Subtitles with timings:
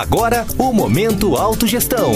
[0.00, 2.10] Agora, o Momento Autogestão.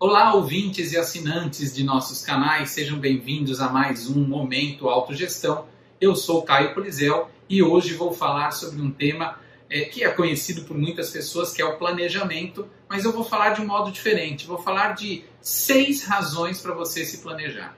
[0.00, 5.66] Olá, ouvintes e assinantes de nossos canais, sejam bem-vindos a mais um Momento Autogestão.
[6.00, 9.38] Eu sou Caio Polizel e hoje vou falar sobre um tema
[9.70, 13.50] é, que é conhecido por muitas pessoas, que é o planejamento, mas eu vou falar
[13.50, 14.44] de um modo diferente.
[14.44, 17.76] Vou falar de seis razões para você se planejar.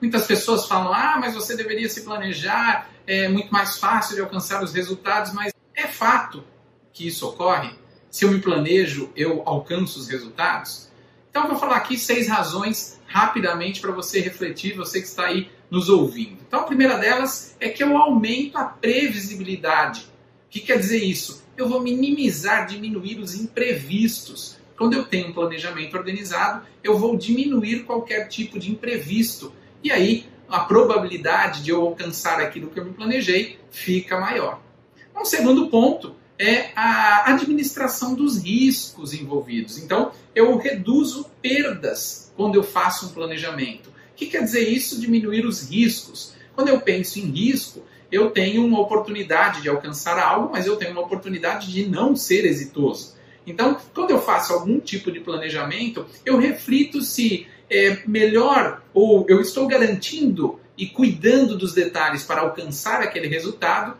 [0.00, 4.64] Muitas pessoas falam, ah, mas você deveria se planejar, é muito mais fácil de alcançar
[4.64, 6.42] os resultados, mas é fato
[6.94, 7.76] que isso ocorre?
[8.10, 10.88] Se eu me planejo, eu alcanço os resultados?
[11.30, 15.50] Então eu vou falar aqui seis razões rapidamente para você refletir, você que está aí
[15.70, 16.38] nos ouvindo.
[16.46, 20.00] Então a primeira delas é que eu aumento a previsibilidade.
[20.46, 21.44] O que quer dizer isso?
[21.56, 24.56] Eu vou minimizar, diminuir os imprevistos.
[24.76, 29.52] Quando eu tenho um planejamento organizado, eu vou diminuir qualquer tipo de imprevisto.
[29.82, 34.62] E aí a probabilidade de eu alcançar aquilo que eu me planejei fica maior.
[35.14, 39.78] Um segundo ponto é a administração dos riscos envolvidos.
[39.78, 43.88] Então, eu reduzo perdas quando eu faço um planejamento.
[43.88, 45.00] O que quer dizer isso?
[45.00, 46.34] Diminuir os riscos.
[46.54, 50.92] Quando eu penso em risco, eu tenho uma oportunidade de alcançar algo, mas eu tenho
[50.92, 53.16] uma oportunidade de não ser exitoso.
[53.46, 59.40] Então, quando eu faço algum tipo de planejamento, eu reflito se é melhor ou eu
[59.40, 63.96] estou garantindo e cuidando dos detalhes para alcançar aquele resultado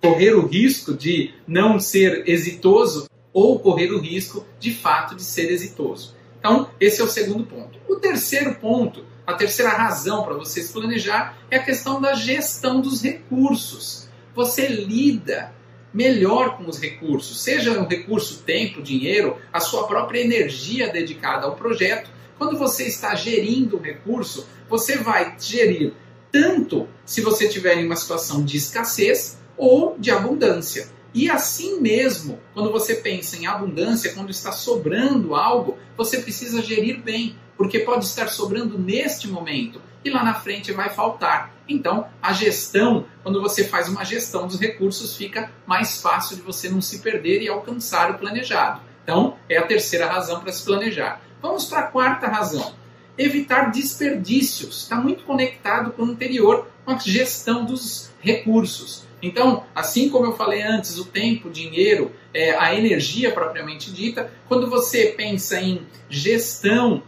[0.00, 5.50] correr o risco de não ser exitoso ou correr o risco de fato de ser
[5.50, 6.14] exitoso.
[6.38, 7.78] Então, esse é o segundo ponto.
[7.88, 12.80] O terceiro ponto, a terceira razão para você se planejar é a questão da gestão
[12.80, 14.08] dos recursos.
[14.34, 15.52] Você lida
[15.92, 21.56] melhor com os recursos, seja um recurso tempo, dinheiro, a sua própria energia dedicada ao
[21.56, 22.10] projeto.
[22.36, 25.92] Quando você está gerindo o recurso, você vai gerir
[26.30, 30.88] tanto se você tiver em uma situação de escassez, ou de abundância.
[31.12, 37.02] E assim mesmo, quando você pensa em abundância, quando está sobrando algo, você precisa gerir
[37.02, 41.52] bem, porque pode estar sobrando neste momento e lá na frente vai faltar.
[41.68, 46.68] Então, a gestão, quando você faz uma gestão dos recursos, fica mais fácil de você
[46.68, 48.80] não se perder e alcançar o planejado.
[49.02, 51.20] Então, é a terceira razão para se planejar.
[51.40, 52.74] Vamos para a quarta razão.
[53.16, 54.82] Evitar desperdícios.
[54.82, 59.07] Está muito conectado com o anterior, com a gestão dos recursos.
[59.20, 64.32] Então, assim como eu falei antes, o tempo, o dinheiro, é, a energia propriamente dita,
[64.46, 67.02] quando você pensa em gestão,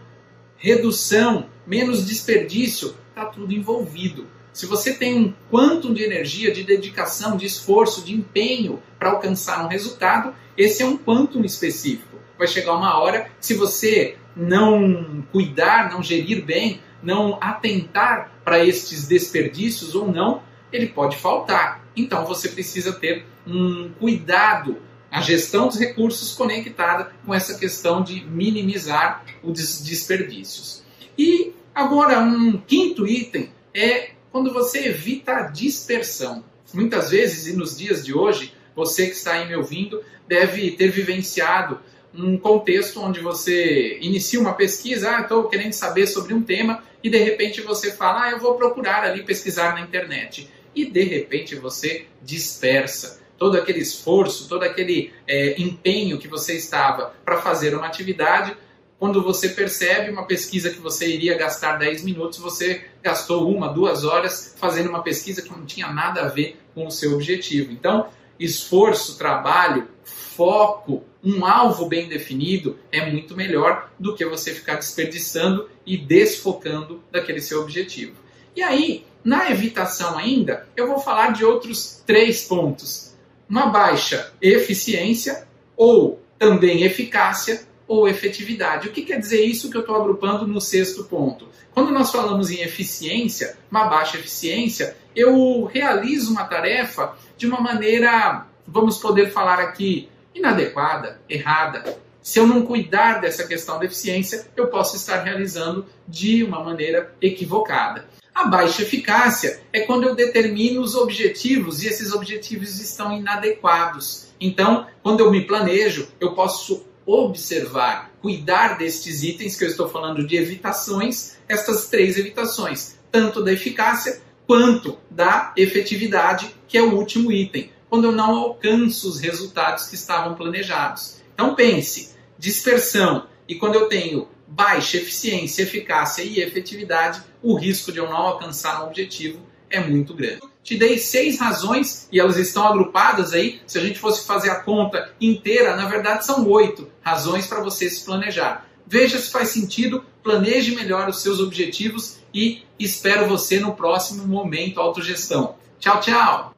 [0.56, 4.26] redução, menos desperdício, está tudo envolvido.
[4.52, 9.64] Se você tem um quantum de energia, de dedicação, de esforço, de empenho para alcançar
[9.64, 12.18] um resultado, esse é um quantum específico.
[12.36, 19.06] Vai chegar uma hora, se você não cuidar, não gerir bem, não atentar para estes
[19.06, 21.79] desperdícios ou não, ele pode faltar.
[21.96, 24.78] Então você precisa ter um cuidado,
[25.10, 30.82] a gestão dos recursos conectada com essa questão de minimizar os desperdícios.
[31.18, 36.44] E agora um quinto item é quando você evita a dispersão.
[36.72, 40.88] Muitas vezes e nos dias de hoje, você que está aí me ouvindo deve ter
[40.88, 41.80] vivenciado
[42.14, 47.08] um contexto onde você inicia uma pesquisa, ah, estou querendo saber sobre um tema, e
[47.08, 51.54] de repente você fala, ah, eu vou procurar ali pesquisar na internet e de repente
[51.56, 57.86] você dispersa todo aquele esforço, todo aquele é, empenho que você estava para fazer uma
[57.86, 58.54] atividade.
[58.98, 64.04] Quando você percebe uma pesquisa que você iria gastar 10 minutos, você gastou uma, duas
[64.04, 67.72] horas fazendo uma pesquisa que não tinha nada a ver com o seu objetivo.
[67.72, 68.08] Então,
[68.38, 75.68] esforço, trabalho, foco, um alvo bem definido é muito melhor do que você ficar desperdiçando
[75.86, 78.14] e desfocando daquele seu objetivo.
[78.54, 83.14] E aí, na evitação ainda, eu vou falar de outros três pontos.
[83.48, 88.88] Uma baixa eficiência ou também eficácia ou efetividade.
[88.88, 91.48] O que quer dizer isso que eu estou agrupando no sexto ponto?
[91.72, 98.46] Quando nós falamos em eficiência, uma baixa eficiência, eu realizo uma tarefa de uma maneira,
[98.66, 101.98] vamos poder falar aqui, inadequada, errada.
[102.22, 107.14] Se eu não cuidar dessa questão da eficiência, eu posso estar realizando de uma maneira
[107.20, 108.06] equivocada.
[108.40, 114.28] A baixa eficácia é quando eu determino os objetivos e esses objetivos estão inadequados.
[114.40, 120.26] Então, quando eu me planejo, eu posso observar, cuidar destes itens que eu estou falando
[120.26, 127.30] de evitações, estas três evitações, tanto da eficácia quanto da efetividade, que é o último
[127.30, 131.20] item, quando eu não alcanço os resultados que estavam planejados.
[131.34, 137.98] Então pense, dispersão, e quando eu tenho baixa eficiência, eficácia e efetividade, o risco de
[137.98, 140.40] eu não alcançar um objetivo é muito grande.
[140.62, 143.60] Te dei seis razões e elas estão agrupadas aí.
[143.66, 147.90] Se a gente fosse fazer a conta inteira, na verdade são oito razões para você
[147.90, 148.68] se planejar.
[148.86, 154.80] Veja se faz sentido, planeje melhor os seus objetivos e espero você no próximo Momento
[154.80, 155.56] Autogestão.
[155.80, 156.52] Tchau, tchau!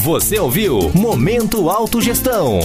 [0.00, 2.60] Você ouviu Momento Autogestão.